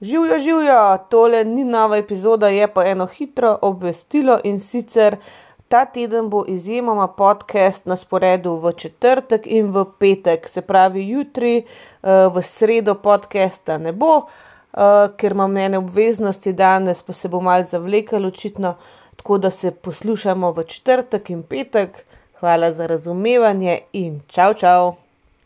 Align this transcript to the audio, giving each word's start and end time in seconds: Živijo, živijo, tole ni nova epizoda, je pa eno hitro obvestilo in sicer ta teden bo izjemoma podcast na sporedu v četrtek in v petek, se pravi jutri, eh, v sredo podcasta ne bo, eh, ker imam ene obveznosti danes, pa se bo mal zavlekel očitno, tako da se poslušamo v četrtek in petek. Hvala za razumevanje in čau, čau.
Živijo, 0.00 0.38
živijo, 0.38 0.98
tole 1.08 1.44
ni 1.44 1.64
nova 1.64 1.96
epizoda, 1.96 2.48
je 2.48 2.74
pa 2.74 2.84
eno 2.84 3.06
hitro 3.06 3.58
obvestilo 3.62 4.38
in 4.44 4.60
sicer 4.60 5.16
ta 5.68 5.84
teden 5.84 6.28
bo 6.30 6.44
izjemoma 6.48 7.08
podcast 7.08 7.86
na 7.86 7.96
sporedu 7.96 8.54
v 8.54 8.72
četrtek 8.72 9.46
in 9.46 9.72
v 9.72 9.84
petek, 9.98 10.48
se 10.48 10.60
pravi 10.60 11.08
jutri, 11.08 11.56
eh, 11.58 12.28
v 12.34 12.42
sredo 12.42 12.94
podcasta 12.94 13.78
ne 13.78 13.92
bo, 13.92 14.22
eh, 14.22 15.08
ker 15.16 15.32
imam 15.32 15.56
ene 15.56 15.78
obveznosti 15.78 16.52
danes, 16.52 17.02
pa 17.02 17.12
se 17.12 17.28
bo 17.28 17.40
mal 17.40 17.64
zavlekel 17.64 18.26
očitno, 18.26 18.74
tako 19.16 19.38
da 19.38 19.50
se 19.50 19.70
poslušamo 19.70 20.52
v 20.52 20.64
četrtek 20.64 21.30
in 21.30 21.42
petek. 21.42 22.04
Hvala 22.40 22.72
za 22.72 22.86
razumevanje 22.86 23.78
in 23.92 24.20
čau, 24.28 24.54
čau. 24.54 25.07